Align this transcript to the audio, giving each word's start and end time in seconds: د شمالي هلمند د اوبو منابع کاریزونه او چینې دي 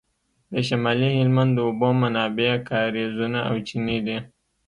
د 0.51 0.53
شمالي 0.67 1.09
هلمند 1.19 1.51
د 1.55 1.59
اوبو 1.67 1.89
منابع 2.01 2.51
کاریزونه 2.69 3.39
او 3.49 3.55
چینې 3.67 3.97
دي 4.05 4.17